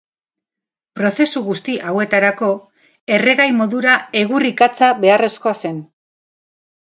Prozesu 0.99 1.41
guzti 1.49 1.75
hauetarako 1.89 2.49
erregai 3.17 3.47
modura 3.59 3.99
egur-ikatza 4.23 4.89
beharrezkoa 5.05 5.53
zen. 5.65 5.77